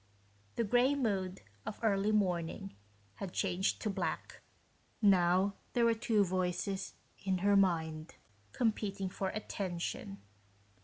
[0.55, 2.73] The gray mood of early morning
[3.17, 4.41] had changed to black.
[4.99, 8.15] Now there were two voices in her mind,
[8.51, 10.17] competing for attention.